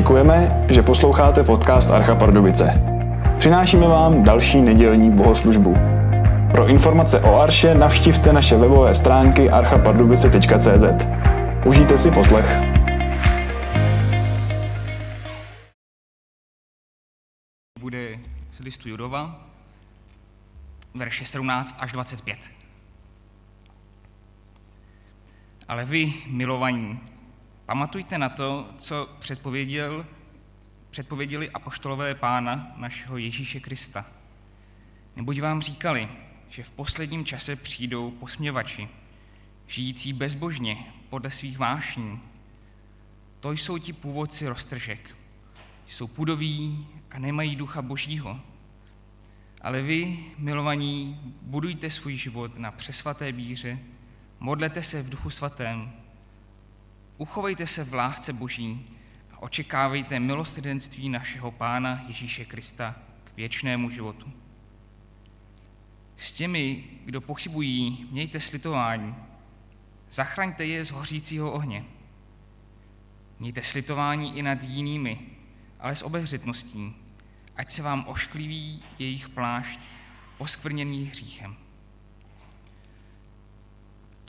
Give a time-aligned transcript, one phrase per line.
[0.00, 2.82] Děkujeme, že posloucháte podcast Archa Pardubice.
[3.38, 5.76] Přinášíme vám další nedělní bohoslužbu.
[6.52, 11.06] Pro informace o Arše navštivte naše webové stránky archapardubice.cz.
[11.66, 12.60] Užijte si poslech.
[17.80, 18.18] Bude
[18.52, 19.48] z listu Judova,
[20.94, 22.38] verše 17 až 25.
[25.68, 27.00] Ale vy, milovaní,
[27.70, 30.06] pamatujte na to, co předpověděl,
[30.90, 34.06] předpověděli apoštolové pána našeho Ježíše Krista.
[35.16, 36.08] Neboť vám říkali,
[36.48, 38.88] že v posledním čase přijdou posměvači,
[39.66, 40.76] žijící bezbožně
[41.10, 42.20] podle svých vášní.
[43.40, 45.16] To jsou ti původci roztržek.
[45.86, 48.40] Jsou pudoví a nemají ducha božího.
[49.60, 53.78] Ale vy, milovaní, budujte svůj život na přesvaté bíře,
[54.40, 55.99] modlete se v duchu svatém,
[57.20, 58.86] uchovejte se v lásce boží
[59.32, 64.32] a očekávejte milostrdenství našeho Pána Ježíše Krista k věčnému životu.
[66.16, 69.14] S těmi, kdo pochybují, mějte slitování.
[70.10, 71.84] Zachraňte je z hořícího ohně.
[73.38, 75.20] Mějte slitování i nad jinými,
[75.80, 76.96] ale s obezřetností,
[77.56, 79.80] ať se vám oškliví jejich plášť
[80.38, 81.56] poskvrněný hříchem.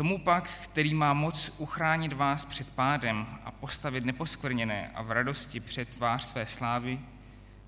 [0.02, 5.60] Tomu pak, který má moc uchránit vás před pádem a postavit neposkvrněné a v radosti
[5.60, 7.00] před tvář své slávy,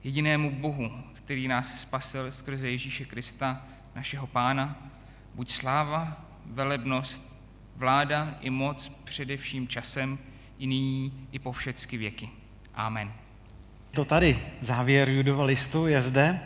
[0.03, 3.62] jedinému Bohu, který nás spasil skrze Ježíše Krista,
[3.95, 4.92] našeho Pána,
[5.36, 7.34] buď sláva, velebnost,
[7.75, 10.20] vláda i moc především časem,
[10.58, 12.30] i nyní, i po všecky věky.
[12.75, 13.14] Amen.
[13.92, 16.40] To tady, závěr Judova listu je zde.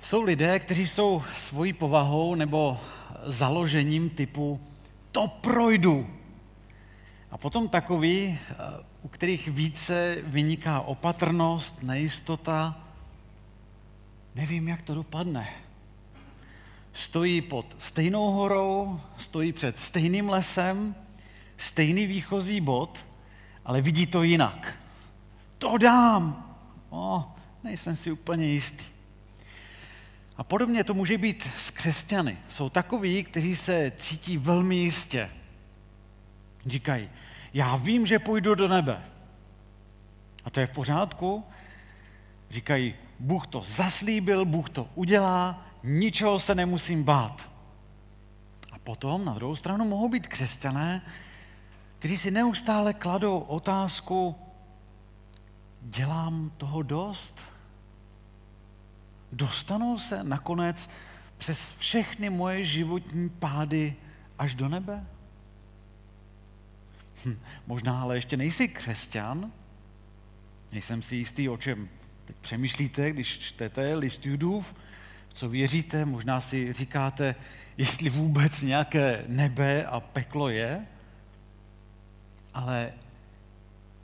[0.00, 2.80] Jsou lidé, kteří jsou svojí povahou nebo
[3.24, 4.60] založením typu
[5.12, 6.10] to projdu.
[7.30, 8.38] A potom takový,
[9.02, 12.80] u kterých více vyniká opatrnost, nejistota,
[14.34, 15.48] nevím, jak to dopadne.
[16.92, 20.94] Stojí pod stejnou horou, stojí před stejným lesem,
[21.56, 23.06] stejný výchozí bod,
[23.64, 24.76] ale vidí to jinak.
[25.58, 26.56] To dám.
[26.90, 27.24] O,
[27.64, 28.99] nejsem si úplně jistý.
[30.40, 32.38] A podobně to může být s křesťany.
[32.48, 35.30] Jsou takoví, kteří se cítí velmi jistě.
[36.66, 37.10] Říkají,
[37.54, 39.02] já vím, že půjdu do nebe.
[40.44, 41.44] A to je v pořádku.
[42.50, 47.50] Říkají, Bůh to zaslíbil, Bůh to udělá, ničeho se nemusím bát.
[48.72, 51.02] A potom na druhou stranu mohou být křesťané,
[51.98, 54.36] kteří si neustále kladou otázku,
[55.80, 57.49] dělám toho dost?
[59.32, 60.90] Dostanou se nakonec
[61.38, 63.96] přes všechny moje životní pády
[64.38, 65.06] až do nebe?
[67.24, 69.52] Hm, možná ale ještě nejsi křesťan,
[70.72, 71.88] nejsem si jistý, o čem
[72.24, 74.74] teď přemýšlíte, když čtete list Judův,
[75.32, 77.34] co věříte, možná si říkáte,
[77.76, 80.86] jestli vůbec nějaké nebe a peklo je,
[82.54, 82.92] ale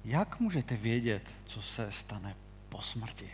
[0.04, 2.36] jak můžete vědět, co se stane
[2.68, 3.30] po smrti?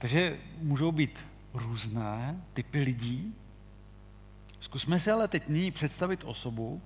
[0.00, 3.34] Takže můžou být různé typy lidí.
[4.60, 6.82] Zkusme si ale teď nyní představit osobu.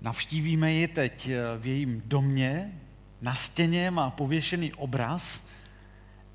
[0.00, 2.80] Navštívíme ji teď v jejím domě.
[3.20, 5.44] Na stěně má pověšený obraz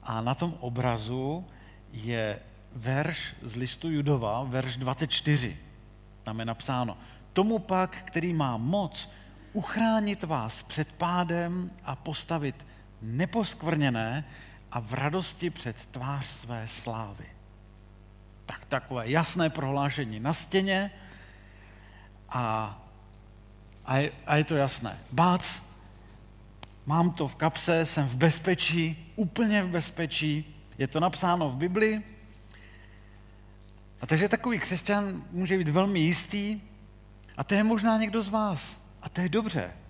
[0.03, 1.45] a na tom obrazu
[1.93, 2.39] je
[2.75, 5.57] verš z listu Judova, verš 24.
[6.23, 6.97] Tam je napsáno,
[7.33, 9.09] tomu pak, který má moc
[9.53, 12.65] uchránit vás před pádem a postavit
[13.01, 14.25] neposkvrněné
[14.73, 17.25] a v radosti před tvář své slávy.
[18.45, 20.91] Tak takové jasné prohlášení na stěně
[22.29, 22.81] a,
[23.85, 24.99] a, je, a je to jasné.
[25.11, 25.61] Bác,
[26.85, 32.03] mám to v kapse, jsem v bezpečí, úplně v bezpečí, je to napsáno v Bibli.
[34.01, 36.61] A takže takový křesťan může být velmi jistý,
[37.37, 38.81] a to je možná někdo z vás.
[39.01, 39.82] A to je dobře.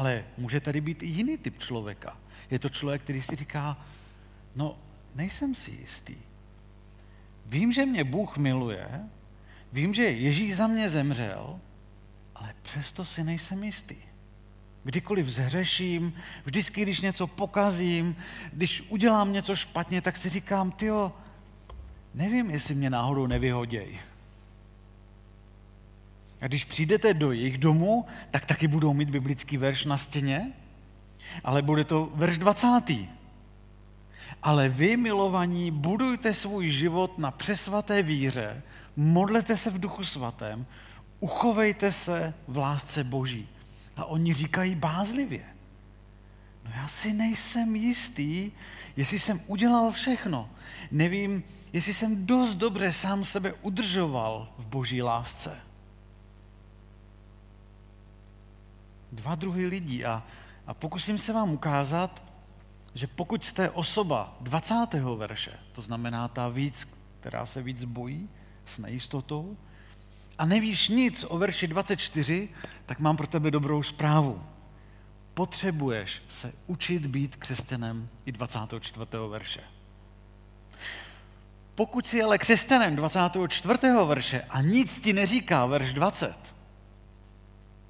[0.00, 2.16] Ale může tady být i jiný typ člověka.
[2.50, 3.86] Je to člověk, který si říká,
[4.56, 4.78] no
[5.14, 6.16] nejsem si jistý.
[7.46, 8.88] Vím, že mě Bůh miluje,
[9.72, 11.60] vím, že Ježíš za mě zemřel,
[12.34, 13.96] ale přesto si nejsem jistý.
[14.84, 16.14] Kdykoliv zhřeším,
[16.44, 18.16] vždycky, když něco pokazím,
[18.52, 21.12] když udělám něco špatně, tak si říkám, tyjo,
[22.14, 24.00] nevím, jestli mě náhodou nevyhoděj.
[26.40, 30.52] A když přijdete do jejich domu, tak taky budou mít biblický verš na stěně,
[31.44, 32.68] ale bude to verš 20.
[34.42, 38.62] Ale vy, milovaní, budujte svůj život na přesvaté víře,
[38.96, 40.66] modlete se v duchu svatém,
[41.20, 43.48] uchovejte se v lásce Boží.
[43.96, 45.44] A oni říkají bázlivě.
[46.64, 48.52] No já si nejsem jistý,
[48.96, 50.50] jestli jsem udělal všechno.
[50.90, 55.69] Nevím, jestli jsem dost dobře sám sebe udržoval v boží lásce.
[59.12, 60.22] Dva druhy lidí a,
[60.66, 62.22] a pokusím se vám ukázat,
[62.94, 64.74] že pokud jste osoba 20.
[65.16, 68.28] verše, to znamená ta víc, která se víc bojí
[68.64, 69.56] s nejistotou,
[70.38, 72.48] a nevíš nic o verši 24,
[72.86, 74.42] tak mám pro tebe dobrou zprávu.
[75.34, 79.06] Potřebuješ se učit být křesťanem i 24.
[79.28, 79.60] verše.
[81.74, 83.78] Pokud jsi ale křesťanem 24.
[84.06, 86.54] verše a nic ti neříká verš 20,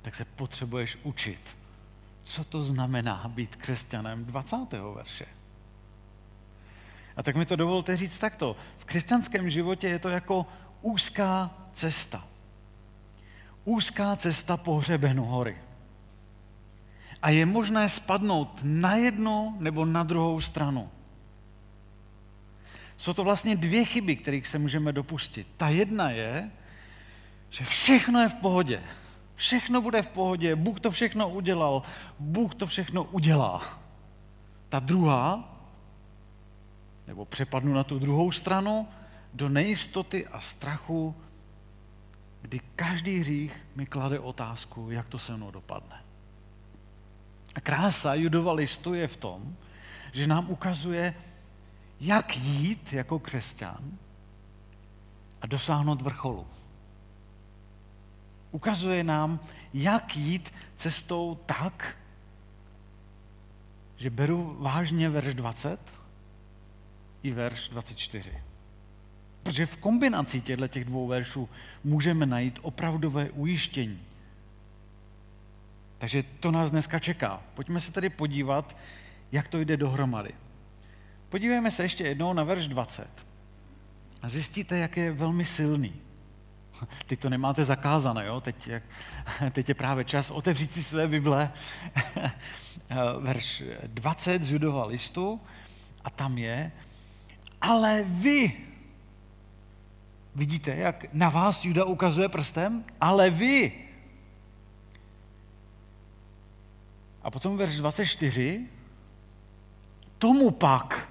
[0.02, 1.56] tak se potřebuješ učit,
[2.22, 4.56] co to znamená být křesťanem 20.
[4.94, 5.26] verše.
[7.16, 8.56] A tak mi to dovolte říct takto.
[8.78, 10.46] V křesťanském životě je to jako
[10.82, 12.26] úzká cesta.
[13.64, 15.56] Úzká cesta po hřebenu hory.
[17.22, 20.90] A je možné spadnout na jednu nebo na druhou stranu.
[22.96, 25.46] Jsou to vlastně dvě chyby, kterých se můžeme dopustit.
[25.56, 26.50] Ta jedna je,
[27.50, 28.82] že všechno je v pohodě.
[29.40, 31.82] Všechno bude v pohodě, Bůh to všechno udělal,
[32.18, 33.62] Bůh to všechno udělá.
[34.68, 35.56] Ta druhá,
[37.06, 38.88] nebo přepadnu na tu druhou stranu,
[39.34, 41.14] do nejistoty a strachu,
[42.42, 46.04] kdy každý hřích mi klade otázku, jak to se mnou dopadne.
[47.54, 49.56] A krása judova listu je v tom,
[50.12, 51.14] že nám ukazuje,
[52.00, 53.98] jak jít jako křesťan
[55.42, 56.46] a dosáhnout vrcholu.
[58.50, 59.40] Ukazuje nám,
[59.74, 61.96] jak jít cestou tak,
[63.96, 65.80] že beru vážně verš 20
[67.22, 68.32] i verš 24.
[69.42, 71.48] Protože v kombinaci těchto těch dvou veršů
[71.84, 74.00] můžeme najít opravdové ujištění.
[75.98, 77.42] Takže to nás dneska čeká.
[77.54, 78.76] Pojďme se tedy podívat,
[79.32, 80.30] jak to jde dohromady.
[81.28, 83.26] Podívejme se ještě jednou na verš 20.
[84.22, 85.92] A zjistíte, jak je velmi silný.
[87.06, 88.40] Teď to nemáte zakázané, jo?
[88.40, 88.68] Teď,
[89.52, 91.52] teď je právě čas otevřít si své Bible.
[93.18, 95.40] verš 20 z Judova listu
[96.04, 96.72] a tam je,
[97.60, 98.56] ale vy,
[100.34, 103.72] vidíte, jak na vás Juda ukazuje prstem, ale vy.
[107.22, 108.66] A potom verš 24,
[110.18, 111.08] tomu pak,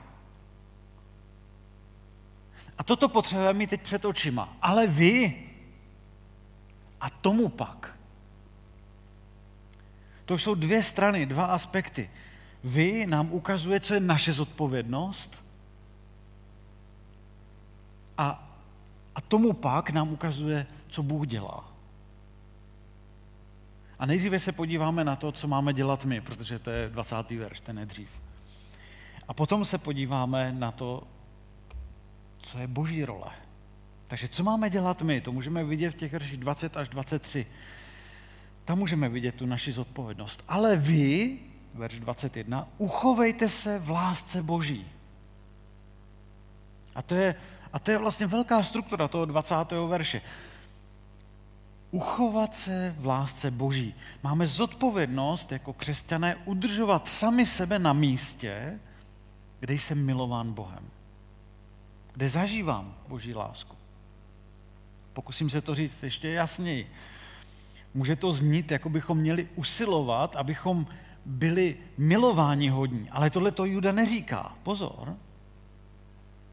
[2.78, 4.58] a toto potřebujeme mít teď před očima.
[4.62, 5.49] Ale vy
[7.02, 8.00] a tomu pak.
[10.26, 12.10] To jsou dvě strany, dva aspekty.
[12.64, 15.44] Vy nám ukazuje, co je naše zodpovědnost
[18.18, 18.50] a,
[19.16, 21.72] a tomu pak nám ukazuje, co Bůh dělá.
[24.00, 27.32] A nejdříve se podíváme na to, co máme dělat my, protože to je 20.
[27.32, 28.10] verš, ten je dřív.
[29.28, 31.04] A potom se podíváme na to,
[32.38, 33.32] co je boží role.
[34.10, 35.22] Takže co máme dělat my?
[35.22, 37.46] To můžeme vidět v těch verších 20 až 23.
[38.66, 40.44] Tam můžeme vidět tu naši zodpovědnost.
[40.48, 41.40] Ale vy,
[41.74, 44.88] verš 21, uchovejte se v lásce boží.
[46.96, 47.36] A to je,
[47.74, 49.56] a to je vlastně velká struktura toho 20.
[49.88, 50.22] verše.
[51.92, 53.96] Uchovat se v lásce boží.
[54.24, 58.80] Máme zodpovědnost jako křesťané udržovat sami sebe na místě,
[59.60, 60.90] kde jsem milován Bohem
[62.20, 63.79] kde zažívám Boží lásku.
[65.20, 66.92] Pokusím se to říct ještě jasněji.
[67.94, 70.88] Může to znít, jako bychom měli usilovat, abychom
[71.26, 74.56] byli milováni hodní, ale tohle to Juda neříká.
[74.64, 75.18] Pozor.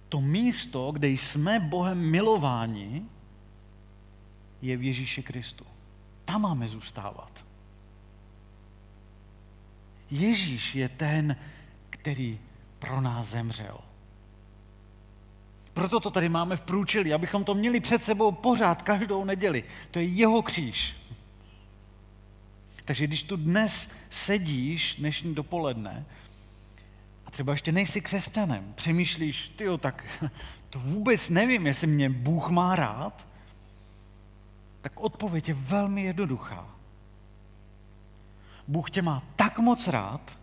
[0.08, 3.02] To místo, kde jsme Bohem milováni,
[4.62, 5.64] je v Ježíši Kristu.
[6.24, 7.44] Tam máme zůstávat.
[10.10, 11.36] Ježíš je ten,
[11.90, 12.38] který
[12.78, 13.78] pro nás zemřel.
[15.76, 19.64] Proto to tady máme v průčelí, abychom to měli před sebou pořád, každou neděli.
[19.90, 20.96] To je jeho kříž.
[22.84, 26.04] Takže když tu dnes sedíš, dnešní dopoledne,
[27.26, 30.04] a třeba ještě nejsi křesťanem, přemýšlíš, ty tak
[30.70, 33.26] to vůbec nevím, jestli mě Bůh má rád,
[34.80, 36.68] tak odpověď je velmi jednoduchá.
[38.68, 40.38] Bůh tě má tak moc rád,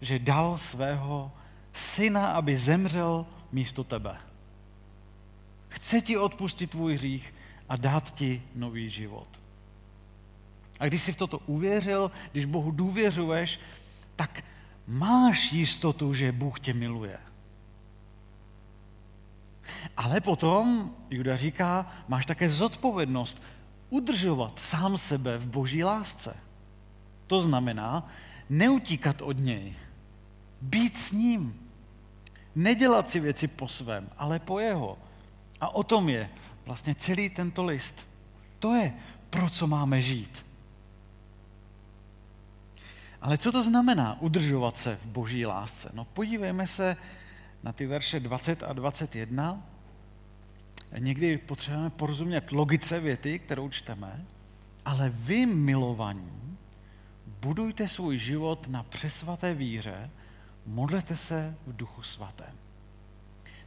[0.00, 1.32] že dal svého
[1.72, 4.16] syna, aby zemřel místo tebe.
[5.68, 7.34] Chce ti odpustit tvůj hřích
[7.68, 9.28] a dát ti nový život.
[10.80, 13.60] A když jsi v toto uvěřil, když Bohu důvěřuješ,
[14.16, 14.44] tak
[14.86, 17.18] máš jistotu, že Bůh tě miluje.
[19.96, 23.42] Ale potom Juda říká, máš také zodpovědnost
[23.90, 26.36] udržovat sám sebe v boží lásce.
[27.26, 28.08] To znamená
[28.50, 29.74] neutíkat od něj,
[30.60, 31.65] být s ním,
[32.56, 34.98] nedělat si věci po svém, ale po jeho.
[35.60, 36.30] A o tom je
[36.66, 38.06] vlastně celý tento list.
[38.58, 38.94] To je,
[39.30, 40.46] pro co máme žít.
[43.20, 45.90] Ale co to znamená udržovat se v boží lásce?
[45.94, 46.96] No podívejme se
[47.62, 49.62] na ty verše 20 a 21.
[50.98, 54.24] Někdy potřebujeme porozumět logice věty, kterou čteme,
[54.84, 56.56] ale vy, milovaní,
[57.26, 60.10] budujte svůj život na přesvaté víře,
[60.66, 62.54] modlete se v duchu svatém.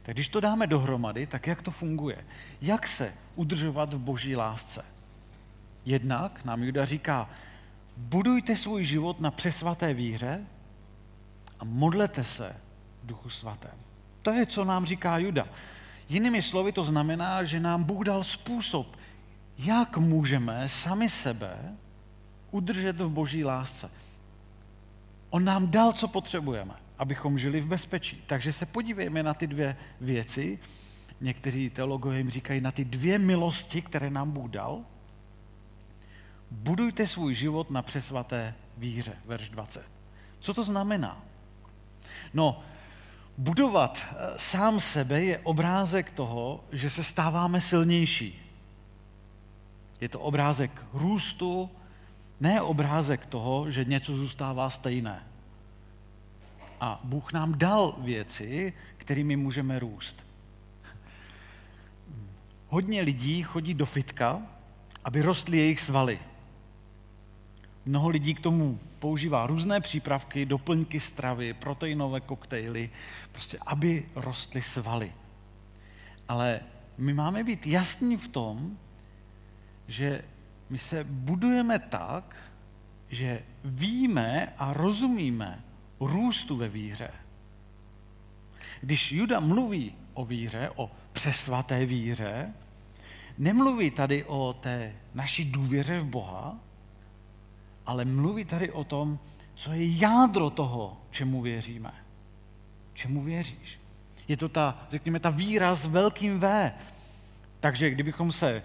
[0.02, 2.24] Tak když to dáme dohromady, tak jak to funguje?
[2.62, 4.84] Jak se udržovat v boží lásce?
[5.84, 7.30] Jednak nám Juda říká,
[7.96, 10.46] budujte svůj život na přesvaté víře
[11.60, 12.56] a modlete se
[13.02, 13.74] v duchu svatém.
[14.22, 15.48] To je, co nám říká Juda.
[16.08, 18.96] Jinými slovy to znamená, že nám Bůh dal způsob,
[19.58, 21.56] jak můžeme sami sebe
[22.50, 23.90] udržet v boží lásce.
[25.30, 28.22] On nám dal, co potřebujeme, abychom žili v bezpečí.
[28.26, 30.58] Takže se podívejme na ty dvě věci.
[31.20, 34.84] Někteří teologové jim říkají na ty dvě milosti, které nám Bůh dal.
[36.50, 39.90] Budujte svůj život na přesvaté víře, verš 20.
[40.40, 41.24] Co to znamená?
[42.34, 42.62] No,
[43.38, 48.40] budovat eh, sám sebe je obrázek toho, že se stáváme silnější.
[50.00, 51.70] Je to obrázek růstu,
[52.40, 55.29] ne obrázek toho, že něco zůstává stejné.
[56.80, 60.26] A Bůh nám dal věci, kterými můžeme růst.
[62.68, 64.42] Hodně lidí chodí do fitka,
[65.04, 66.20] aby rostly jejich svaly.
[67.84, 72.90] Mnoho lidí k tomu používá různé přípravky, doplňky stravy, proteinové koktejly,
[73.32, 75.12] prostě aby rostly svaly.
[76.28, 76.60] Ale
[76.98, 78.78] my máme být jasní v tom,
[79.88, 80.24] že
[80.70, 82.36] my se budujeme tak,
[83.08, 85.64] že víme a rozumíme
[86.06, 87.10] růstu ve víře.
[88.80, 92.52] Když Juda mluví o víře, o přesvaté víře,
[93.38, 96.54] nemluví tady o té naší důvěře v Boha,
[97.86, 99.18] ale mluví tady o tom,
[99.54, 101.92] co je jádro toho, čemu věříme.
[102.94, 103.80] Čemu věříš?
[104.28, 106.72] Je to ta, řekněme, ta víra s velkým V.
[107.60, 108.62] Takže kdybychom se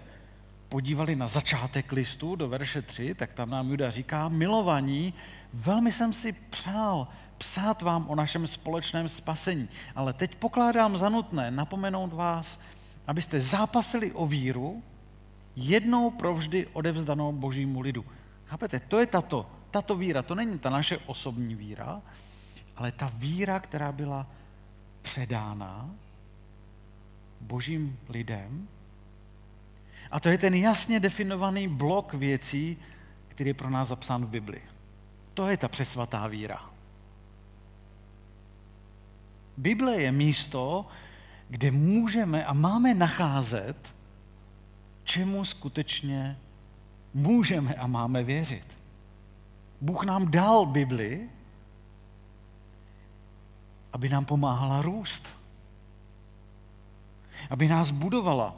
[0.68, 5.14] podívali na začátek listu do verše 3, tak tam nám Juda říká, milovaní,
[5.52, 11.50] velmi jsem si přál psát vám o našem společném spasení, ale teď pokládám za nutné
[11.50, 12.60] napomenout vás,
[13.06, 14.82] abyste zápasili o víru,
[15.56, 18.04] jednou provždy odevzdanou božímu lidu.
[18.46, 22.02] Chápete, to je tato, tato víra, to není ta naše osobní víra,
[22.76, 24.26] ale ta víra, která byla
[25.02, 25.90] předána
[27.40, 28.68] božím lidem.
[30.10, 32.76] A to je ten jasně definovaný blok věcí,
[33.28, 34.62] který je pro nás zapsán v Bibli.
[35.34, 36.75] To je ta přesvatá víra.
[39.56, 40.86] Bible je místo,
[41.48, 43.94] kde můžeme a máme nacházet,
[45.04, 46.38] čemu skutečně
[47.14, 48.78] můžeme a máme věřit.
[49.80, 51.28] Bůh nám dal Bibli,
[53.92, 55.36] aby nám pomáhala růst.
[57.50, 58.56] Aby nás budovala.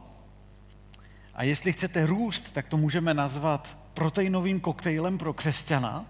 [1.34, 6.04] A jestli chcete růst, tak to můžeme nazvat proteinovým koktejlem pro křesťana.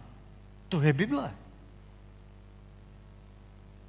[0.69, 1.35] To je Bible.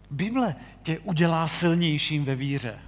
[0.10, 2.80] Bible tě udělá silnějším ve víře.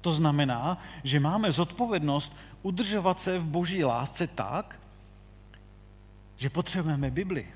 [0.00, 4.80] To znamená, že máme zodpovědnost udržovat se v boží lásce tak,
[6.36, 7.46] že potřebujeme Bibli.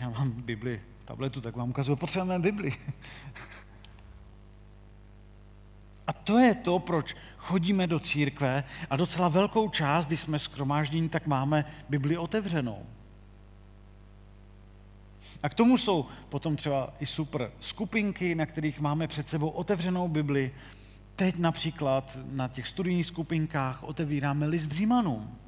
[0.00, 2.72] Já mám Bibli, tabletu, tak vám ukazuju, potřebujeme Bibli.
[6.06, 11.08] A to je to, proč chodíme do církve a docela velkou část, když jsme skromáždění,
[11.08, 12.86] tak máme Bibli otevřenou.
[15.42, 20.08] A k tomu jsou potom třeba i super skupinky, na kterých máme před sebou otevřenou
[20.08, 20.54] Bibli.
[21.16, 25.38] Teď například na těch studijních skupinkách otevíráme list Římanům.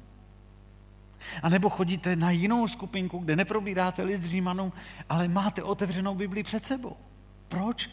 [1.43, 4.71] A nebo chodíte na jinou skupinku, kde neprobíráte list Římanům,
[5.09, 6.97] ale máte otevřenou Bibli před sebou.
[7.47, 7.89] Proč?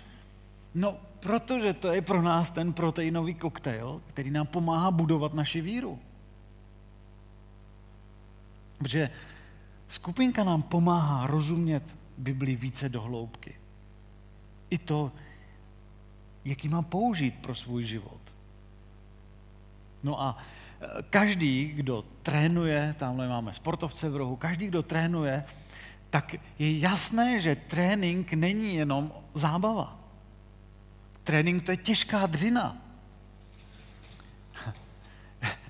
[0.74, 5.98] No, protože to je pro nás ten proteinový koktejl, který nám pomáhá budovat naši víru.
[8.78, 9.10] Protože
[9.88, 13.54] skupinka nám pomáhá rozumět Bibli více do hloubky.
[14.70, 15.12] I to,
[16.44, 18.20] jaký mám použít pro svůj život.
[20.02, 20.38] No a
[20.80, 25.44] e, každý, kdo trénuje, tamhle máme sportovce v rohu, každý, kdo trénuje,
[26.10, 29.98] tak je jasné, že trénink není jenom zábava.
[31.22, 32.76] Trénink to je těžká dřina.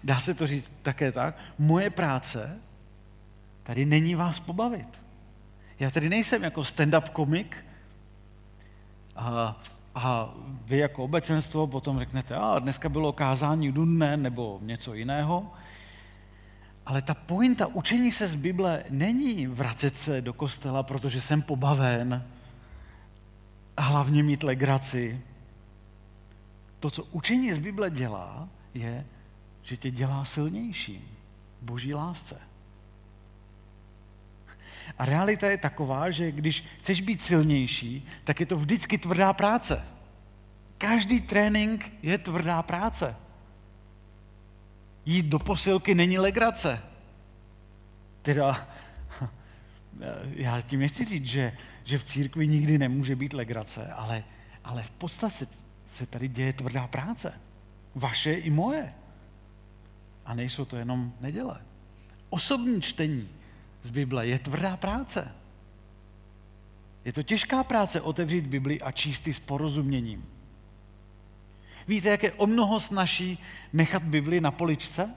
[0.05, 1.39] Dá se to říct také tak.
[1.59, 2.61] Moje práce
[3.67, 5.03] tady není vás pobavit.
[5.79, 7.65] Já tady nejsem jako stand-up komik
[9.17, 9.61] a,
[9.95, 15.53] a vy jako obecenstvo potom řeknete, a dneska bylo kázání dudné nebo něco jiného.
[16.87, 22.25] Ale ta pointa učení se z Bible není vracet se do kostela, protože jsem pobaven
[23.77, 25.21] a hlavně mít legraci.
[26.81, 29.07] To, co učení z Bible dělá, je,
[29.63, 31.03] že tě dělá silnějším.
[31.63, 32.56] Boží lásce.
[34.99, 39.85] A realita je taková, že když chceš být silnější, tak je to vždycky tvrdá práce.
[40.79, 43.17] Každý trénink je tvrdá práce.
[45.07, 46.83] Jít do posilky není legrace.
[48.23, 48.69] Teda,
[50.31, 51.53] já tím nechci říct, že,
[51.85, 54.25] že v církvi nikdy nemůže být legrace, ale,
[54.65, 55.47] ale v podstatě
[55.91, 57.41] se tady děje tvrdá práce.
[57.95, 58.95] Vaše i moje.
[60.25, 61.61] A nejsou to jenom neděle.
[62.31, 63.29] Osobní čtení
[63.87, 65.35] z Bible je tvrdá práce.
[67.05, 70.27] Je to těžká práce otevřít Bibli a číst s porozuměním.
[71.89, 73.39] Víte, jak je o mnoho snaží
[73.73, 75.15] nechat Bibli na poličce?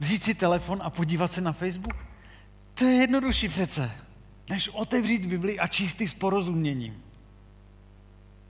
[0.00, 1.96] Vzít si telefon a podívat se na Facebook?
[2.74, 3.90] To je jednodušší přece,
[4.48, 7.02] než otevřít Bibli a číst s porozuměním.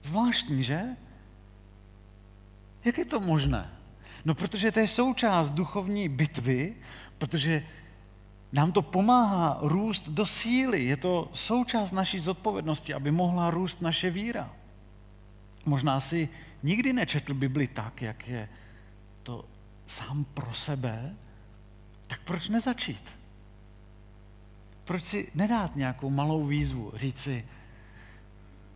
[0.01, 0.81] Zvláštní, že?
[2.85, 3.80] Jak je to možné?
[4.25, 6.75] No, protože to je součást duchovní bitvy,
[7.17, 7.65] protože
[8.51, 10.85] nám to pomáhá růst do síly.
[10.85, 14.49] Je to součást naší zodpovědnosti, aby mohla růst naše víra.
[15.65, 16.29] Možná si
[16.63, 18.49] nikdy nečetl Bibli tak, jak je
[19.23, 19.45] to
[19.87, 21.15] sám pro sebe,
[22.07, 23.03] tak proč nezačít?
[24.83, 27.47] Proč si nedát nějakou malou výzvu, říct si,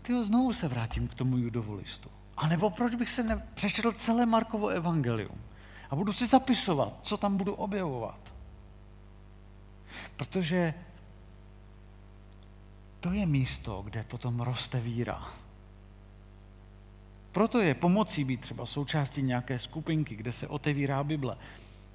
[0.02, 2.10] ty znovu se vrátím k tomu judovu listu.
[2.38, 5.42] A nebo proč bych se nepřečetl celé Markovo evangelium
[5.90, 8.20] a budu si zapisovat, co tam budu objevovat.
[10.18, 10.74] Protože
[13.00, 15.28] to je místo, kde potom roste víra.
[17.32, 21.38] Proto je pomocí být třeba součástí nějaké skupinky, kde se otevírá Bible,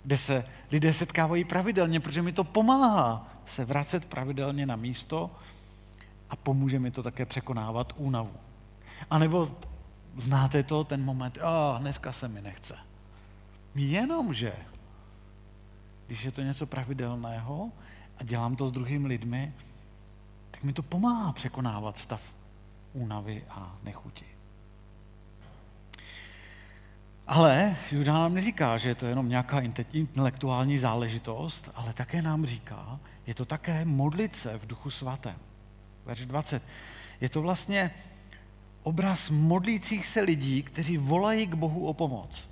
[0.02, 5.30] kde se lidé setkávají pravidelně, protože mi to pomáhá se vracet pravidelně na místo
[6.30, 8.32] a pomůže mi to také překonávat únavu.
[9.10, 9.50] A nebo
[10.20, 12.76] znáte to, ten moment, a oh, dneska se mi nechce.
[13.74, 14.52] Jenomže,
[16.06, 17.72] když je to něco pravidelného
[18.18, 19.52] a dělám to s druhými lidmi,
[20.50, 22.20] tak mi to pomáhá překonávat stav
[22.92, 24.26] únavy a nechuti.
[27.26, 29.60] Ale Juda nám neříká, že je to jenom nějaká
[29.92, 35.36] intelektuální záležitost, ale také nám říká, je to také modlit se v duchu svatém.
[36.04, 36.62] Verš 20.
[37.20, 37.90] Je to vlastně
[38.82, 42.48] obraz modlících se lidí, kteří volají k Bohu o pomoc.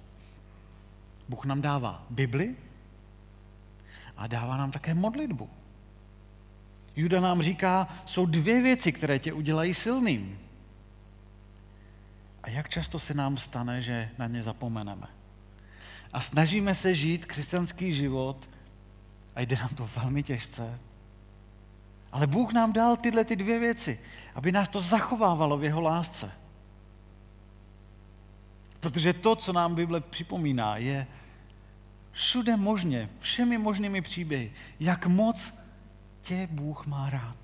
[1.29, 2.57] Bůh nám dává Bibli
[4.17, 5.51] a dává nám také modlitbu.
[6.97, 10.39] Juda nám říká, jsou dvě věci, které tě udělají silným.
[12.43, 15.07] A jak často se nám stane, že na ně zapomeneme.
[16.13, 18.51] A snažíme se žít křesťanský život
[19.35, 20.79] a jde nám to velmi těžce.
[22.13, 24.01] Ale Bůh nám dal tyhle ty dvě věci,
[24.35, 26.33] aby nás to zachovávalo v jeho lásce.
[28.81, 31.07] Protože to, co nám Bible připomíná, je
[32.11, 35.55] všude možně, všemi možnými příběhy, jak moc
[36.23, 37.37] tě Bůh má rád.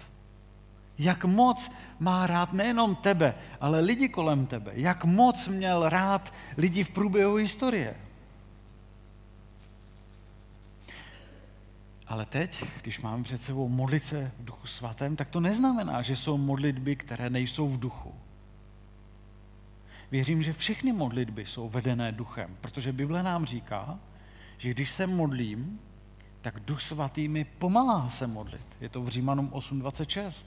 [0.99, 4.73] Jak moc má rád nejenom tebe, ale lidi kolem tebe.
[4.75, 7.97] Jak moc měl rád lidi v průběhu historie.
[12.07, 16.39] Ale teď, když máme před sebou modlice v duchu svatém, tak to neznamená, že jsou
[16.39, 18.15] modlitby, které nejsou v duchu.
[20.11, 23.99] Věřím, že všechny modlitby jsou vedené duchem, protože Bible nám říká,
[24.59, 25.81] že když se modlím,
[26.41, 28.67] tak duch svatý mi pomáhá se modlit.
[28.81, 30.47] Je to v Římanům 8.26.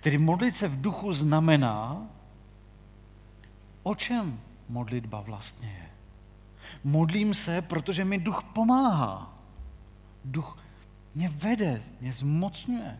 [0.00, 2.06] Tedy modlit se v duchu znamená,
[3.82, 5.88] o čem modlitba vlastně je.
[6.84, 9.37] Modlím se, protože mi duch pomáhá.
[10.24, 10.58] Duch
[11.14, 12.98] mě vede, mě zmocňuje.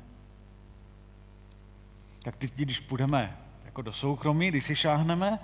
[2.23, 5.39] Tak teď, když půjdeme jako do soukromí, když si šáhneme,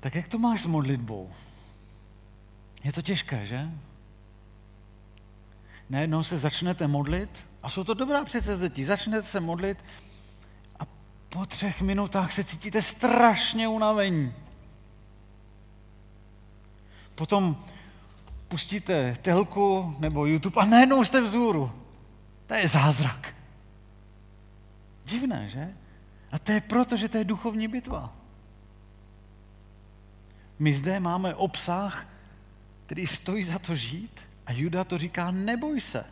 [0.00, 1.30] tak jak to máš s modlitbou?
[2.84, 3.70] Je to těžké, že?
[5.90, 8.84] Najednou se začnete modlit a jsou to dobrá předsevzetí.
[8.84, 9.78] Začnete se modlit
[10.78, 10.86] a
[11.28, 14.34] po třech minutách se cítíte strašně unavení.
[17.14, 17.64] Potom
[18.50, 21.72] pustíte telku nebo YouTube a najednou jste vzhůru.
[22.46, 23.34] To je zázrak.
[25.04, 25.74] Divné, že?
[26.32, 28.12] A to je proto, že to je duchovní bitva.
[30.58, 32.06] My zde máme obsah,
[32.86, 36.04] který stojí za to žít a Juda to říká, neboj se.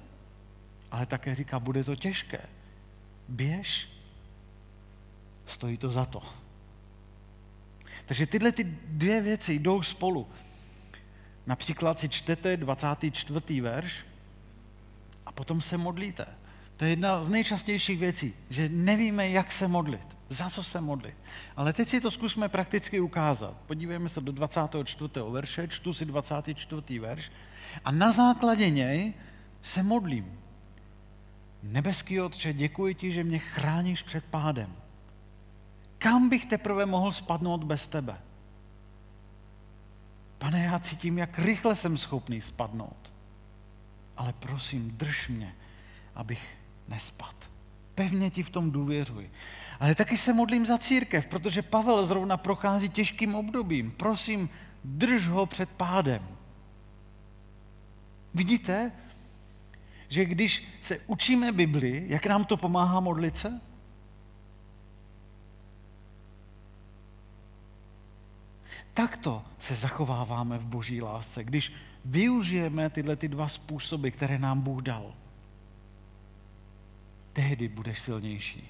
[0.90, 2.38] Ale také říká, bude to těžké.
[3.28, 3.88] Běž,
[5.46, 6.22] stojí to za to.
[8.06, 10.26] Takže tyhle ty dvě věci jdou spolu.
[11.48, 13.60] Například si čtete 24.
[13.60, 14.06] verš
[15.26, 16.26] a potom se modlíte.
[16.76, 21.14] To je jedna z nejčastějších věcí, že nevíme, jak se modlit, za co se modlit.
[21.56, 23.56] Ale teď si to zkusme prakticky ukázat.
[23.66, 25.10] Podívejme se do 24.
[25.30, 26.98] verše, čtu si 24.
[26.98, 27.32] verš
[27.84, 29.14] a na základě něj
[29.62, 30.38] se modlím.
[31.62, 34.76] Nebeský Otče, děkuji ti, že mě chráníš před pádem.
[35.98, 38.27] Kam bych teprve mohl spadnout bez tebe?
[40.38, 43.12] Pane, já cítím, jak rychle jsem schopný spadnout.
[44.16, 45.54] Ale prosím, drž mě,
[46.14, 46.56] abych
[46.88, 47.34] nespad.
[47.94, 49.30] Pevně ti v tom důvěřuji.
[49.80, 53.90] Ale taky se modlím za církev, protože Pavel zrovna prochází těžkým obdobím.
[53.90, 54.50] Prosím,
[54.84, 56.28] drž ho před pádem.
[58.34, 58.92] Vidíte,
[60.08, 63.60] že když se učíme Bibli, jak nám to pomáhá modlit se?
[68.98, 71.72] Takto se zachováváme v boží lásce, když
[72.04, 75.14] využijeme tyhle ty dva způsoby, které nám Bůh dal.
[77.32, 78.68] Tehdy budeš silnější.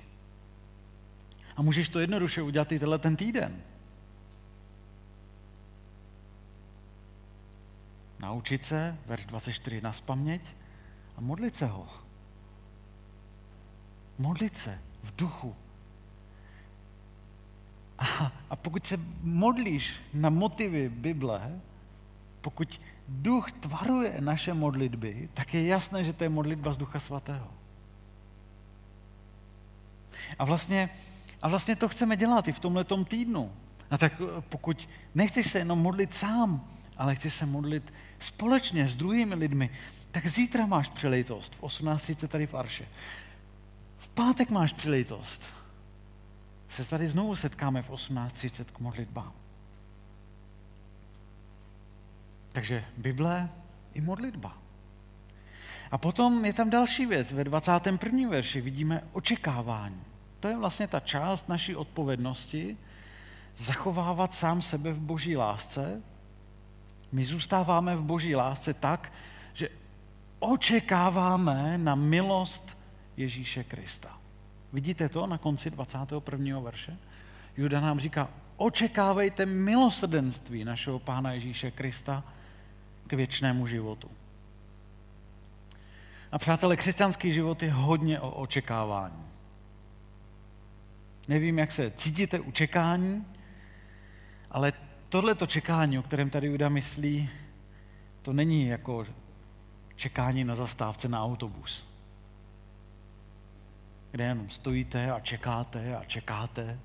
[1.57, 3.62] A můžeš to jednoduše udělat i tenhle ten týden.
[8.19, 10.57] Naučit se, verš 24 na spaměť,
[11.17, 11.88] a modlit se ho.
[14.19, 15.57] Modlit se v duchu,
[17.99, 21.61] a, a pokud se modlíš na motivy Bible,
[22.41, 27.49] pokud duch tvaruje naše modlitby, tak je jasné, že to je modlitba z Ducha Svatého.
[30.39, 30.91] A vlastně,
[31.43, 33.53] a vlastně to chceme dělat i v tomhle týdnu.
[33.91, 34.13] A tak
[34.49, 36.65] pokud nechceš se jenom modlit sám,
[36.97, 39.71] ale chceš se modlit společně s druhými lidmi,
[40.11, 42.89] tak zítra máš příležitost v 18.30 tady v Arše.
[43.97, 45.58] V pátek máš příležitost
[46.69, 49.33] se tady znovu setkáme v 18.30 k modlitbám.
[52.53, 53.49] Takže Bible
[53.95, 54.59] i modlitba.
[55.91, 57.33] A potom je tam další věc.
[57.33, 58.29] Ve 21.
[58.29, 60.03] verši vidíme očekávání.
[60.41, 62.77] To je vlastně ta část naší odpovědnosti,
[63.57, 66.03] zachovávat sám sebe v boží lásce.
[67.13, 69.13] My zůstáváme v boží lásce tak,
[69.55, 69.69] že
[70.39, 72.79] očekáváme na milost
[73.17, 74.18] Ježíše Krista.
[74.73, 76.61] Vidíte to na konci 21.
[76.61, 76.97] verše?
[77.57, 82.25] Juda nám říká, očekávejte milosrdenství našeho Pána Ježíše Krista
[83.07, 84.11] k věčnému životu.
[86.33, 89.25] A přátelé, křesťanský život je hodně o očekávání.
[91.29, 93.27] Nevím, jak se cítíte u čekání,
[94.51, 94.73] ale
[95.09, 97.31] tohleto čekání, o kterém tady Juda myslí,
[98.23, 99.07] to není jako
[99.97, 101.89] čekání na zastávce na autobus
[104.11, 106.79] kde jenom stojíte a čekáte a čekáte.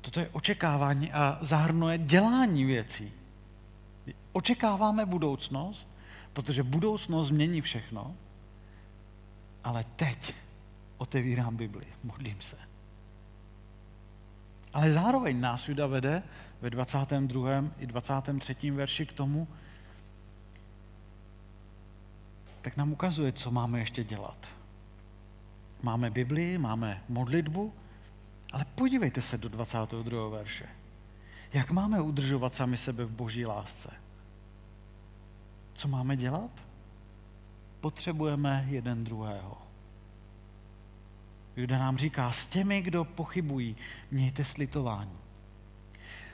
[0.00, 3.12] Toto je očekávání a zahrnuje dělání věcí.
[4.32, 5.88] Očekáváme budoucnost,
[6.32, 8.14] protože budoucnost změní všechno,
[9.64, 10.34] ale teď
[10.98, 12.56] otevírám Bibli, modlím se.
[14.72, 16.22] Ale zároveň nás Juda vede
[16.60, 17.50] ve 22.
[17.78, 18.70] i 23.
[18.70, 19.48] verši k tomu,
[22.62, 24.53] tak nám ukazuje, co máme ještě dělat.
[25.84, 27.72] Máme Bibli, máme modlitbu,
[28.52, 30.28] ale podívejte se do 22.
[30.28, 30.68] verše.
[31.52, 33.90] Jak máme udržovat sami sebe v boží lásce?
[35.74, 36.50] Co máme dělat?
[37.80, 39.58] Potřebujeme jeden druhého.
[41.56, 43.76] Juda nám říká, s těmi, kdo pochybují,
[44.10, 45.18] mějte slitování.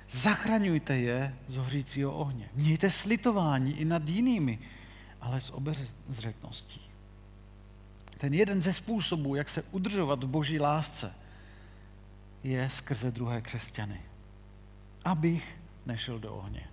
[0.09, 2.49] Zachraňujte je z hořícího ohně.
[2.55, 4.59] Mějte slitování i nad jinými,
[5.21, 6.90] ale s obezřetností.
[8.21, 11.15] Ten jeden ze způsobů, jak se udržovat v boží lásce,
[12.45, 14.01] je skrze druhé křesťany.
[15.05, 15.57] Abych
[15.87, 16.69] nešel do ohně.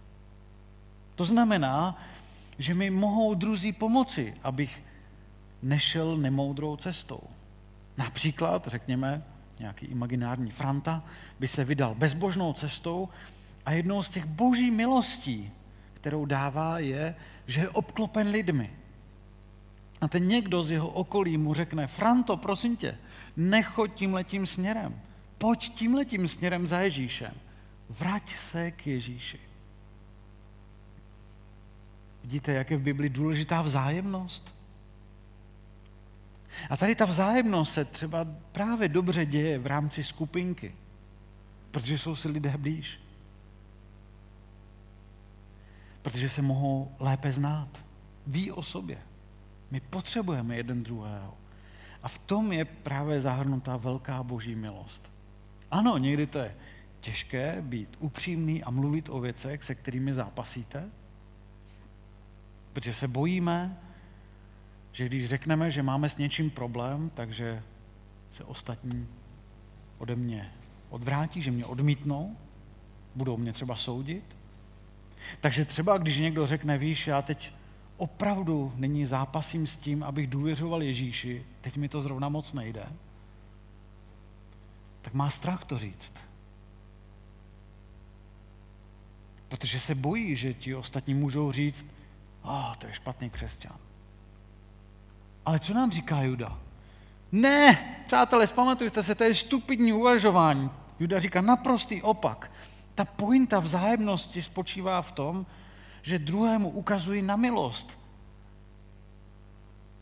[1.16, 2.04] To znamená,
[2.60, 4.84] že mi mohou druzí pomoci, abych
[5.62, 7.22] nešel nemoudrou cestou.
[7.98, 9.24] Například, řekněme,
[9.60, 11.04] nějaký imaginární Franta
[11.40, 13.10] by se vydal bezbožnou cestou
[13.66, 15.52] a jednou z těch boží milostí,
[15.94, 18.72] kterou dává, je, že je obklopen lidmi.
[20.02, 22.98] A ten někdo z jeho okolí mu řekne, Franto, prosím tě,
[23.38, 25.02] nechoď tímhletím směrem.
[25.38, 27.34] Pojď tímhletím směrem za Ježíšem.
[27.90, 29.40] Vrať se k Ježíši.
[32.24, 34.56] Vidíte, jak je v Bibli důležitá vzájemnost?
[36.70, 40.76] A tady ta vzájemnost se třeba právě dobře děje v rámci skupinky,
[41.72, 43.00] protože jsou si lidé blíž.
[46.02, 47.86] Protože se mohou lépe znát.
[48.28, 48.98] Ví o sobě.
[49.72, 51.38] My potřebujeme jeden druhého.
[52.04, 55.12] A v tom je právě zahrnutá velká boží milost.
[55.72, 56.56] Ano, někdy to je
[57.00, 60.90] těžké být upřímný a mluvit o věcech, se kterými zápasíte,
[62.74, 63.78] protože se bojíme,
[64.92, 67.64] že když řekneme, že máme s něčím problém, takže
[68.32, 69.08] se ostatní
[69.98, 70.52] ode mě
[70.90, 72.38] odvrátí, že mě odmítnou,
[73.16, 74.24] budou mě třeba soudit.
[75.42, 77.54] Takže třeba, když někdo řekne, víš, já teď
[77.98, 82.86] opravdu nyní zápasím s tím, abych důvěřoval Ježíši, teď mi to zrovna moc nejde,
[85.02, 86.14] tak má strach to říct.
[89.48, 91.88] Protože se bojí, že ti ostatní můžou říct,
[92.42, 93.76] oh, to je špatný křesťan.
[95.46, 96.60] Ale co nám říká Juda?
[97.32, 100.70] Ne, přátelé, zpamatujte se, to je stupidní uvažování.
[101.00, 102.52] Juda říká naprostý opak.
[102.96, 105.46] Ta pointa vzájemnosti spočívá v tom,
[106.08, 108.00] že druhému ukazují na milost.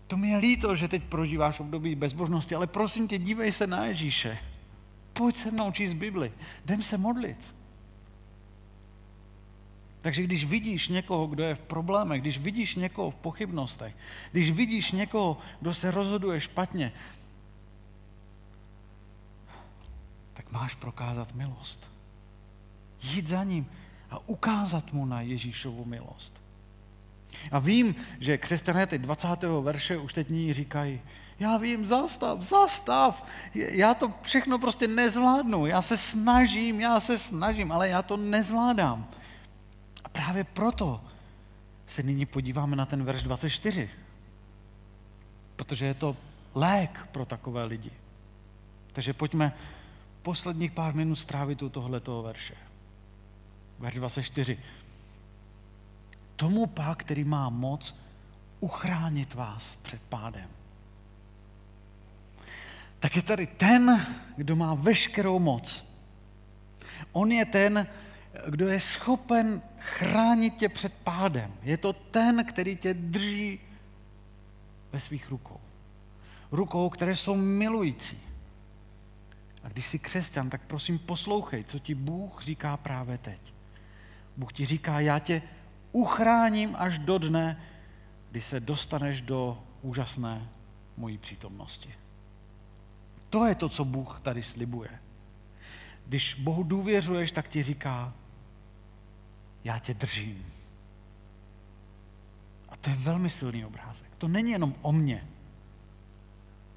[0.08, 3.86] To mi je líto, že teď prožíváš období bezbožnosti, ale prosím tě, dívej se na
[3.86, 4.38] Ježíše.
[5.14, 6.32] Pojď se mnou číst Bibli.
[6.66, 7.56] Jdem se modlit.
[10.02, 13.96] Takže když vidíš někoho, kdo je v problémech, když vidíš někoho v pochybnostech,
[14.32, 16.92] když vidíš někoho, kdo se rozhoduje špatně,
[20.34, 21.90] tak máš prokázat milost.
[23.02, 23.66] Jít za ním
[24.16, 26.34] a ukázat mu na Ježíšovu milost.
[27.52, 29.28] A vím, že křesťané teď 20.
[29.62, 31.02] verše už teď ní říkají,
[31.40, 37.72] já vím, zastav, zastav, já to všechno prostě nezvládnu, já se snažím, já se snažím,
[37.72, 39.08] ale já to nezvládám
[40.16, 41.02] právě proto
[41.88, 43.90] se nyní podíváme na ten verš 24.
[45.56, 46.18] Protože je to
[46.56, 47.92] lék pro takové lidi.
[48.94, 49.54] Takže pojďme
[50.22, 52.56] posledních pár minut strávit u tohletoho verše.
[53.80, 54.58] Verš 24.
[56.36, 57.96] Tomu pak, který má moc
[58.60, 60.50] uchránit vás před pádem.
[63.00, 64.08] Tak je tady ten,
[64.38, 65.86] kdo má veškerou moc.
[67.12, 67.88] On je ten,
[68.50, 71.54] kdo je schopen chránit tě před pádem.
[71.62, 73.60] Je to ten, který tě drží
[74.92, 75.60] ve svých rukou.
[76.52, 78.20] Rukou, které jsou milující.
[79.64, 83.55] A když jsi křesťan, tak prosím poslouchej, co ti Bůh říká právě teď.
[84.38, 85.42] Bůh ti říká, já tě
[85.92, 87.62] uchráním až do dne,
[88.32, 90.50] kdy se dostaneš do úžasné
[90.98, 91.94] mojí přítomnosti.
[93.30, 94.90] To je to, co Bůh tady slibuje.
[96.08, 98.14] Když Bohu důvěřuješ, tak ti říká,
[99.64, 100.46] já tě držím.
[102.70, 104.08] A to je velmi silný obrázek.
[104.18, 105.28] To není jenom o mně.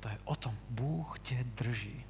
[0.00, 2.04] To je o tom, Bůh tě drží.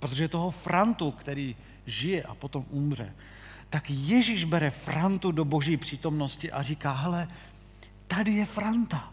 [0.00, 1.56] Protože toho Frantu, který
[1.86, 3.14] žije a potom umře,
[3.72, 7.28] tak Ježíš bere Frantu do boží přítomnosti a říká, hele,
[8.06, 9.12] tady je Franta.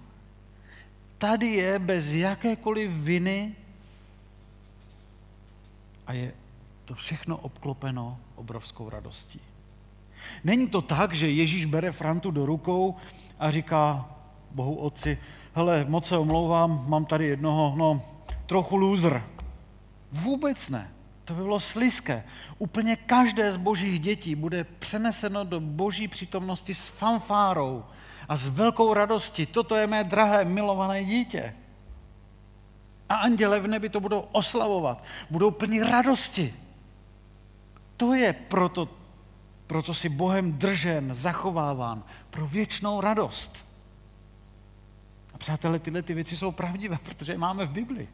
[1.17, 3.56] Tady je bez jakékoliv viny
[6.08, 6.34] a je
[6.86, 9.39] to všechno obklopeno obrovskou radostí.
[10.43, 12.95] Není to tak, že Ježíš bere Frantu do rukou
[13.39, 14.12] a říká
[14.52, 15.17] Bohu Otci,
[15.54, 18.02] hele, moc se omlouvám, mám tady jednoho, no,
[18.45, 19.24] trochu lůzr.
[20.12, 20.98] Vůbec ne.
[21.29, 22.23] To by bylo sliské.
[22.57, 27.85] Úplně každé z božích dětí bude přeneseno do boží přítomnosti s fanfárou
[28.29, 29.45] a s velkou radostí.
[29.45, 31.55] Toto je mé drahé, milované dítě.
[33.09, 35.03] A anděle v nebi to budou oslavovat.
[35.29, 36.53] Budou plní radosti.
[37.97, 38.89] To je proto
[39.67, 43.65] pro co si Bohem držen, zachováván, pro věčnou radost.
[45.33, 48.07] A přátelé, tyhle ty věci jsou pravdivé, protože je máme v Bibli.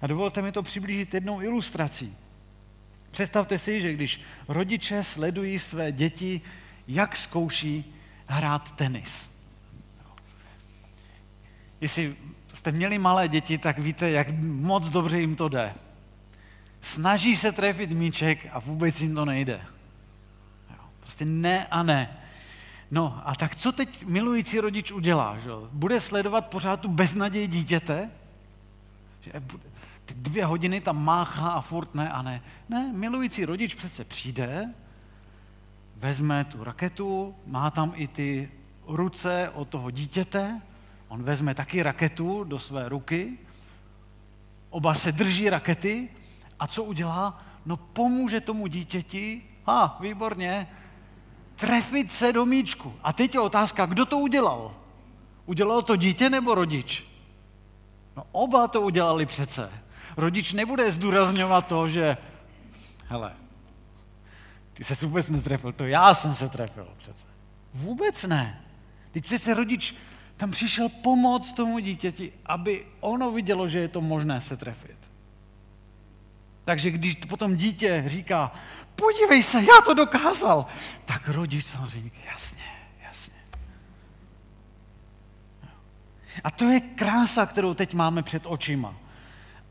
[0.00, 2.16] A dovolte mi to přiblížit jednou ilustrací.
[3.10, 6.40] Představte si, že když rodiče sledují své děti,
[6.88, 7.94] jak zkouší
[8.26, 9.32] hrát tenis.
[11.80, 12.16] Jestli
[12.54, 15.74] jste měli malé děti, tak víte, jak moc dobře jim to jde
[16.80, 19.60] snaží se trefit míček a vůbec jim to nejde.
[21.00, 22.18] Prostě ne a ne.
[22.90, 25.38] No a tak co teď milující rodič udělá?
[25.38, 25.50] Že?
[25.72, 28.10] Bude sledovat pořád tu beznaděj dítěte?
[29.20, 29.32] Že
[30.04, 32.42] ty dvě hodiny tam máchá a furt ne a ne.
[32.68, 34.74] Ne, milující rodič přece přijde,
[35.96, 38.50] vezme tu raketu, má tam i ty
[38.86, 40.60] ruce od toho dítěte,
[41.08, 43.38] on vezme taky raketu do své ruky,
[44.70, 46.08] oba se drží rakety
[46.60, 47.42] a co udělá?
[47.66, 50.66] No pomůže tomu dítěti, a výborně,
[51.56, 52.94] trefit se do míčku.
[53.02, 54.74] A teď je otázka, kdo to udělal?
[55.46, 57.07] Udělal to dítě nebo rodič?
[58.18, 59.72] No oba to udělali přece.
[60.16, 62.16] Rodič nebude zdůrazňovat to, že
[63.08, 63.32] hele,
[64.74, 67.26] ty se vůbec netrefil, to já jsem se trefil přece.
[67.74, 68.64] Vůbec ne.
[69.10, 69.94] Teď přece rodič
[70.36, 74.98] tam přišel pomoct tomu dítěti, aby ono vidělo, že je to možné se trefit.
[76.64, 78.52] Takže když potom dítě říká,
[78.96, 80.66] podívej se, já to dokázal,
[81.04, 82.77] tak rodič samozřejmě, jasně, jasně.
[86.44, 88.94] A to je krása, kterou teď máme před očima.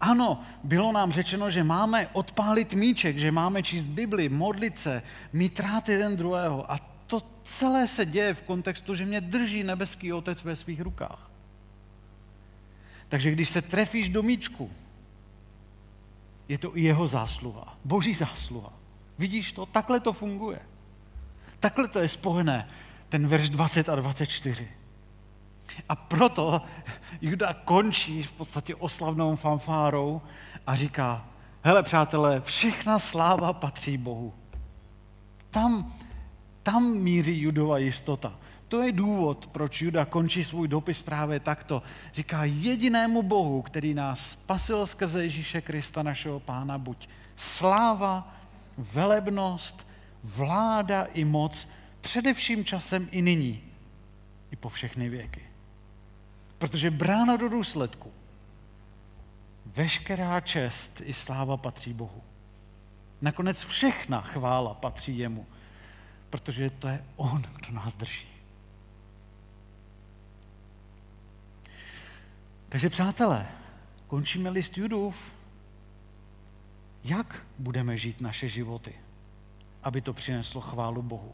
[0.02, 5.04] Ano, bylo nám řečeno, že máme odpálit míček, že máme číst Bibli, modlit se,
[5.34, 6.72] mít rád jeden druhého.
[6.72, 6.78] A
[7.08, 11.32] to celé se děje v kontextu, že mě drží nebeský otec ve svých rukách.
[13.10, 14.72] Takže když se trefíš do míčku,
[16.48, 18.74] je to i jeho zásluha, boží zásluha.
[19.18, 19.66] Vidíš to?
[19.66, 20.60] Takhle to funguje.
[21.60, 22.70] Takhle to je spojené,
[23.10, 24.68] ten verš 20 a 24.
[25.90, 26.62] A proto
[27.22, 30.22] Juda končí v podstatě oslavnou fanfárou
[30.68, 31.26] a říká,
[31.64, 34.34] hele přátelé, všechna sláva patří Bohu.
[35.52, 35.94] Tam,
[36.64, 38.34] tam míří Judova jistota.
[38.68, 41.84] To je důvod, proč Juda končí svůj dopis právě takto.
[42.14, 48.36] Říká jedinému Bohu, který nás spasil skrze Ježíše Krista, našeho pána, buď sláva,
[48.78, 49.88] velebnost,
[50.24, 51.68] vláda i moc,
[52.02, 53.62] především časem i nyní,
[54.52, 55.47] i po všechny věky.
[56.58, 58.12] Protože brána do důsledku,
[59.66, 62.24] veškerá čest i sláva patří Bohu.
[63.22, 65.46] Nakonec všechna chvála patří jemu,
[66.30, 68.28] protože to je on, kdo nás drží.
[72.70, 73.48] Takže přátelé,
[74.08, 75.16] končíme list Judův.
[77.04, 78.96] Jak budeme žít naše životy,
[79.84, 81.34] aby to přineslo chválu Bohu?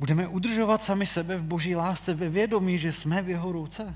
[0.00, 3.94] Budeme udržovat sami sebe v boží lásce ve vědomí, že jsme v jeho ruce.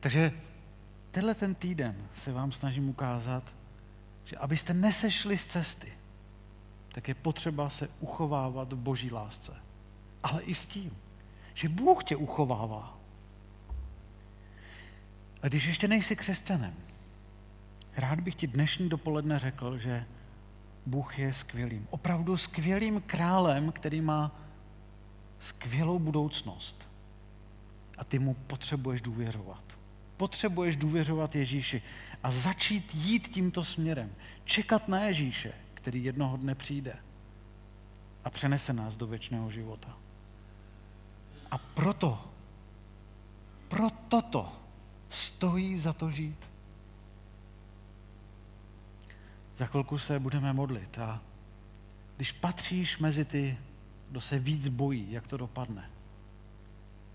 [0.00, 0.32] Takže
[1.10, 3.42] tenhle ten týden se vám snažím ukázat,
[4.24, 5.92] že abyste nesešli z cesty,
[6.88, 9.52] tak je potřeba se uchovávat v boží lásce.
[10.22, 10.96] Ale i s tím,
[11.54, 12.98] že Bůh tě uchovává.
[15.42, 16.74] A když ještě nejsi křesťanem,
[17.96, 20.06] rád bych ti dnešní dopoledne řekl, že
[20.88, 24.40] Bůh je skvělým, opravdu skvělým králem, který má
[25.40, 26.88] skvělou budoucnost.
[27.98, 29.62] A ty mu potřebuješ důvěřovat.
[30.16, 31.82] Potřebuješ důvěřovat Ježíši
[32.22, 34.10] a začít jít tímto směrem.
[34.44, 36.96] Čekat na Ježíše, který jednoho dne přijde
[38.24, 39.96] a přenese nás do věčného života.
[41.50, 42.24] A proto,
[43.68, 44.52] pro toto
[45.08, 46.50] stojí za to žít.
[49.58, 51.20] Za chvilku se budeme modlit a
[52.16, 53.58] když patříš mezi ty,
[54.10, 55.90] kdo se víc bojí, jak to dopadne,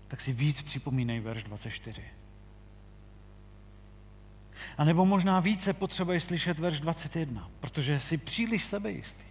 [0.08, 2.02] tak si víc připomínej verš 24.
[4.78, 9.24] A nebo možná více potřebuješ slyšet verš 21, protože jsi příliš sebejistý.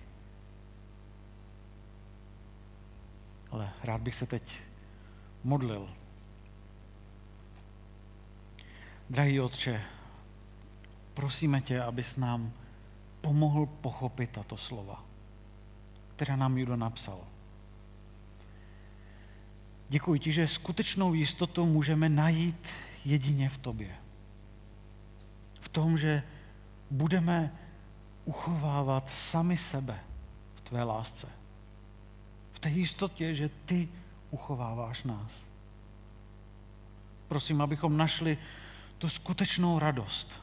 [3.51, 4.59] Ale rád bych se teď
[5.43, 5.89] modlil.
[9.09, 9.81] Drahý Otče,
[11.13, 12.53] prosíme tě, abys nám
[13.23, 15.03] pomohl pochopit tato slova,
[16.15, 17.19] která nám Judo napsal.
[19.89, 22.67] Děkuji ti, že skutečnou jistotu můžeme najít
[23.05, 23.95] jedině v tobě.
[25.59, 26.23] V tom, že
[26.91, 27.51] budeme
[28.25, 29.99] uchovávat sami sebe
[30.55, 31.27] v tvé lásce.
[32.51, 33.89] V té jistotě, že ty
[34.31, 35.43] uchováváš nás.
[37.27, 38.37] Prosím, abychom našli
[38.97, 40.39] tu skutečnou radost.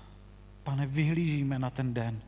[0.63, 2.23] Pane, vyhlížíme na ten den,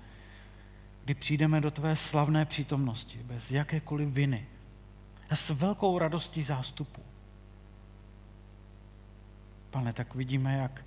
[1.05, 4.47] kdy přijdeme do tvé slavné přítomnosti, bez jakékoliv viny
[5.31, 7.03] a s velkou radostí zástupu.
[9.71, 10.85] Pane, tak vidíme, jak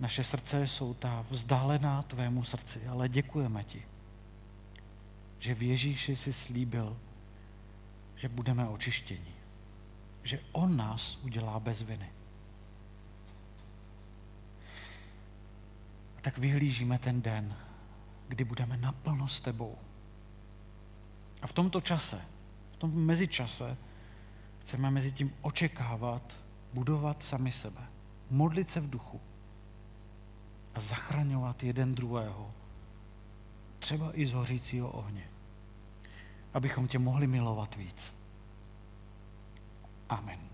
[0.00, 3.82] naše srdce jsou ta vzdálená tvému srdci, ale děkujeme ti,
[5.38, 6.96] že v Ježíši si slíbil,
[8.16, 9.34] že budeme očištěni,
[10.22, 12.10] že On nás udělá bez viny.
[16.18, 17.56] A tak vyhlížíme ten den,
[18.28, 19.78] kdy budeme naplno s tebou.
[21.42, 22.20] A v tomto čase,
[22.72, 23.76] v tom mezičase,
[24.60, 26.36] chceme mezi tím očekávat,
[26.72, 27.80] budovat sami sebe,
[28.30, 29.20] modlit se v duchu
[30.74, 32.52] a zachraňovat jeden druhého,
[33.78, 35.24] třeba i z hořícího ohně,
[36.54, 38.14] abychom tě mohli milovat víc.
[40.08, 40.53] Amen.